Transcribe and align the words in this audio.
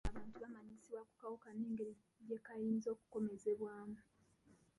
Abantu 0.11 0.35
baamanyisibwa 0.41 1.01
ku 1.09 1.15
kawuka 1.21 1.47
n'engeri 1.55 1.93
gye 2.27 2.37
kayinza 2.45 2.87
okomekerezebwamu. 2.95 3.97